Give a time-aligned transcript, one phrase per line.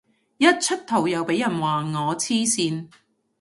[0.39, 2.87] 一出圖又俾人話我黐線